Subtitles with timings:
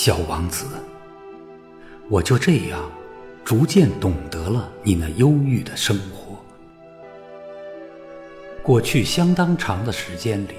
[0.00, 0.64] 小王子，
[2.08, 2.88] 我就这样
[3.44, 6.38] 逐渐懂得了你那忧郁的生活。
[8.62, 10.54] 过去相当长的时间里，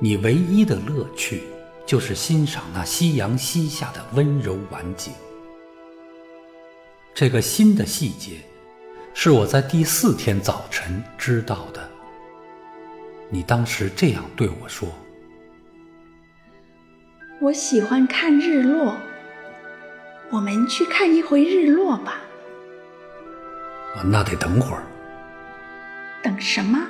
[0.00, 1.42] 你唯一的乐趣
[1.84, 5.12] 就是欣赏那夕阳西下的温柔晚景。
[7.14, 8.40] 这个新的细节，
[9.12, 11.86] 是我在第四天早晨知道的。
[13.28, 14.88] 你当时这样对我说
[17.40, 18.96] ：“我喜欢看日落，
[20.30, 22.20] 我们去看一回日落吧。”
[24.04, 24.82] 那得等会儿。
[26.22, 26.86] 等什么？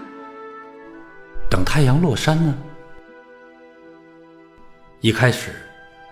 [1.51, 2.55] 等太阳落山呢。
[5.01, 5.53] 一开始，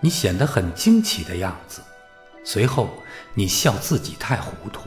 [0.01, 1.81] 你显得很惊奇的样子，
[2.45, 2.91] 随后
[3.35, 4.83] 你笑自己太糊涂。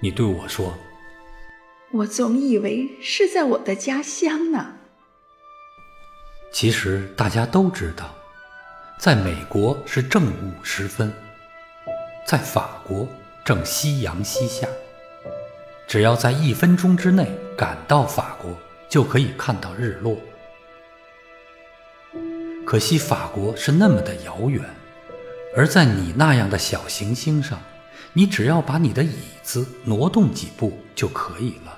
[0.00, 0.74] 你对我说
[1.92, 4.74] ：“我总以为是在我的家乡呢。”
[6.52, 8.14] 其实大家都知道，
[8.98, 11.12] 在美国是正午时分，
[12.26, 13.06] 在法国
[13.44, 14.66] 正夕阳西下。
[15.86, 18.56] 只要在一分钟之内赶到法国。
[18.86, 20.16] 就可以看到日落。
[22.64, 24.62] 可惜法国是那么的遥远，
[25.56, 27.58] 而在你那样的小行星上，
[28.12, 31.76] 你只要把你的椅子挪动几步就可以了。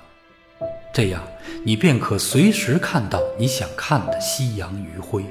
[0.93, 1.23] 这样，
[1.65, 5.25] 你便可随时看到你想看的夕阳余晖。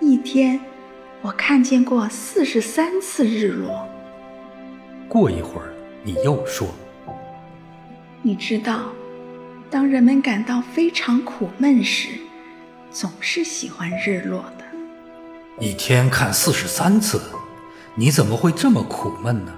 [0.00, 0.60] 一天，
[1.22, 3.88] 我看见过四十三次日落。
[5.08, 6.68] 过一会儿，你又说
[8.22, 8.92] ：“你知道。”
[9.68, 12.10] 当人们感到非常苦闷时，
[12.90, 14.64] 总是喜欢日落的。
[15.58, 17.20] 一天看四十三次，
[17.96, 19.52] 你怎么会这么苦闷呢？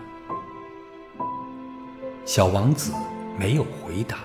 [2.25, 2.93] 小王子
[3.39, 4.19] 没有回答。